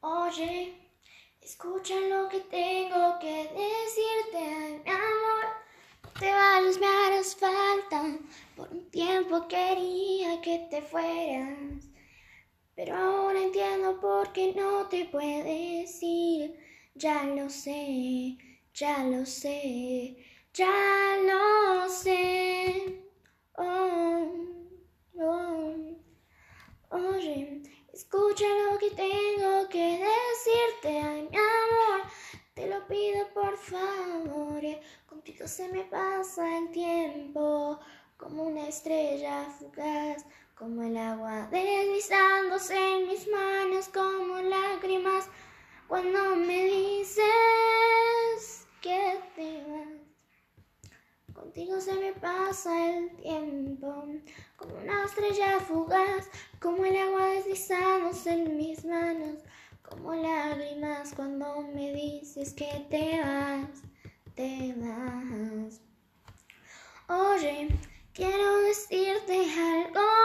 Oye, 0.00 0.74
escucha 1.40 1.94
lo 2.00 2.28
que 2.28 2.40
tengo 2.40 3.18
que 3.18 3.48
decirte, 3.48 4.38
ay, 4.38 4.82
mi 4.84 4.90
amor. 4.90 5.66
Te 6.18 6.30
vayas, 6.32 6.78
me 6.78 6.86
harás. 6.86 7.36
Por 8.56 8.70
un 8.70 8.90
tiempo 8.90 9.46
quería 9.48 10.40
que 10.40 10.66
te 10.70 10.80
fueras. 10.82 11.84
Pero 12.74 12.94
ahora 12.94 13.42
entiendo 13.42 14.00
por 14.00 14.32
qué 14.32 14.52
no 14.54 14.86
te 14.88 15.04
puedes 15.06 15.98
ir. 16.02 16.58
Ya 16.94 17.24
lo 17.24 17.50
sé, 17.50 18.38
ya 18.72 19.04
lo 19.04 19.26
sé, 19.26 20.16
ya 20.54 21.16
lo 21.26 21.88
sé. 21.88 23.02
Oh, 23.58 24.26
oh. 25.18 25.74
Oye, 26.90 27.62
escucha 27.92 28.46
lo 28.70 28.78
que 28.78 28.90
tengo 28.90 29.35
Se 35.46 35.68
me 35.68 35.84
pasa 35.84 36.58
el 36.58 36.70
tiempo 36.72 37.78
como 38.16 38.42
una 38.42 38.66
estrella 38.66 39.44
fugaz 39.58 40.24
como 40.56 40.82
el 40.82 40.96
agua 40.96 41.46
deslizándose 41.52 42.74
en 42.74 43.06
mis 43.06 43.28
manos, 43.28 43.88
como 43.90 44.40
lágrimas 44.40 45.28
cuando 45.86 46.34
me 46.34 46.64
dices 46.64 47.22
que 48.80 49.20
te 49.36 49.62
vas. 49.68 49.86
Contigo 51.32 51.80
se 51.80 51.94
me 51.94 52.12
pasa 52.14 52.96
el 52.96 53.14
tiempo, 53.16 54.04
como 54.56 54.74
una 54.78 55.04
estrella 55.04 55.60
fugaz, 55.60 56.28
como 56.60 56.84
el 56.84 56.96
agua 56.96 57.26
deslizándose 57.28 58.32
en 58.32 58.56
mis 58.56 58.84
manos, 58.84 59.44
como 59.82 60.12
lágrimas 60.12 61.14
cuando 61.14 61.60
me 61.72 61.92
dices 61.92 62.52
que 62.52 62.86
te 62.90 63.20
vas, 63.20 63.82
te. 64.36 65.80
Oye, 67.08 67.68
quiero 68.12 68.58
decirte 68.60 69.34
algo 69.34 70.16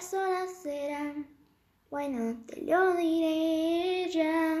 solas 0.00 0.50
serán. 0.62 1.26
Bueno, 1.90 2.42
te 2.46 2.62
lo 2.62 2.94
diré 2.96 4.10
ya. 4.10 4.56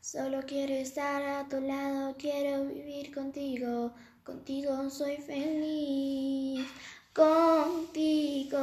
Solo 0.00 0.42
quiero 0.46 0.74
estar 0.74 1.22
a 1.22 1.48
tu 1.48 1.60
lado, 1.60 2.14
quiero 2.18 2.66
vivir 2.66 3.14
contigo. 3.14 3.94
Contigo 4.22 4.90
soy 4.90 5.16
feliz. 5.16 6.66
Contigo. 7.14 8.60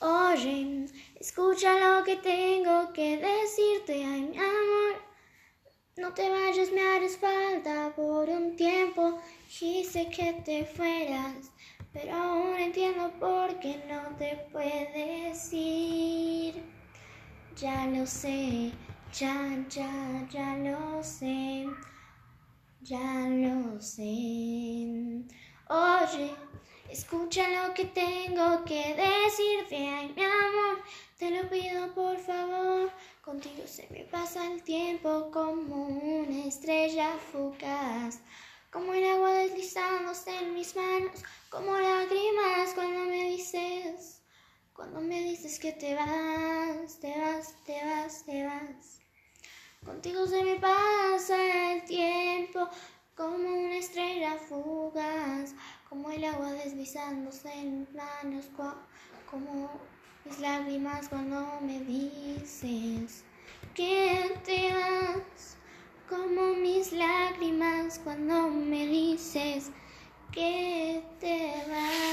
Oye, 0.00 0.86
escucha 1.18 1.98
lo 1.98 2.04
que 2.04 2.16
tengo 2.16 2.92
que 2.92 3.16
decirte, 3.16 4.04
ay 4.04 4.22
mi 4.22 4.38
amor. 4.38 5.07
No 5.98 6.14
te 6.14 6.30
vayas, 6.30 6.70
me 6.72 6.80
harás 6.80 7.16
falta 7.16 7.92
por 7.94 8.28
un 8.28 8.56
tiempo. 8.56 9.20
Quise 9.48 10.08
que 10.08 10.32
te 10.44 10.64
fueras 10.64 11.50
pero 11.92 12.14
ahora 12.14 12.62
entiendo 12.62 13.10
por 13.18 13.58
qué 13.60 13.82
no 13.88 14.16
te 14.16 14.36
puedes 14.52 15.52
ir. 15.52 16.62
Ya 17.56 17.86
lo 17.86 18.06
sé, 18.06 18.72
ya, 19.12 19.66
ya, 19.68 20.26
ya 20.30 20.56
lo 20.58 21.02
sé, 21.02 21.66
ya 22.82 23.28
lo 23.28 23.80
sé. 23.80 25.24
Oye, 25.68 26.34
escucha 26.88 27.48
lo 27.48 27.74
que 27.74 27.86
tengo 27.86 28.64
que 28.64 28.94
decirte, 28.94 29.76
ay 29.76 30.12
mi 30.14 30.22
amor, 30.22 30.84
te 31.18 31.30
lo 31.30 31.48
pido 31.48 31.92
por 31.94 32.16
favor. 32.18 32.92
Contigo 33.28 33.66
se 33.66 33.86
me 33.90 34.04
pasa 34.04 34.46
el 34.46 34.62
tiempo 34.62 35.30
como 35.30 35.86
una 35.86 36.46
estrella 36.46 37.14
fugaz 37.30 38.20
como 38.70 38.94
el 38.94 39.04
agua 39.04 39.34
deslizándose 39.34 40.34
en 40.34 40.54
mis 40.54 40.74
manos, 40.74 41.22
como 41.50 41.76
lágrimas 41.76 42.72
cuando 42.74 43.00
me 43.00 43.28
dices, 43.28 44.22
cuando 44.72 45.02
me 45.02 45.20
dices 45.24 45.58
que 45.58 45.72
te 45.72 45.94
vas, 45.94 46.98
te 47.00 47.20
vas, 47.20 47.54
te 47.66 47.84
vas, 47.84 48.24
te 48.24 48.46
vas. 48.46 48.98
Contigo 49.84 50.26
se 50.26 50.42
me 50.42 50.54
pasa 50.58 51.74
el 51.74 51.84
tiempo 51.84 52.66
como 53.14 53.46
una 53.46 53.76
estrella 53.76 54.38
fugaz, 54.38 55.54
como 55.90 56.10
el 56.10 56.24
agua 56.24 56.52
deslizándose 56.52 57.52
en 57.52 57.80
mis 57.80 57.92
manos, 57.92 58.46
como 59.30 59.70
mis 60.24 60.38
lágrimas 60.40 61.08
cuando 61.08 61.60
me 61.62 61.80
dices 61.80 63.24
que 63.74 64.34
te 64.44 64.72
vas, 64.74 65.56
como 66.08 66.54
mis 66.54 66.92
lágrimas 66.92 68.00
cuando 68.02 68.48
me 68.48 68.86
dices 68.86 69.70
que 70.32 71.02
te 71.20 71.52
vas. 71.68 72.07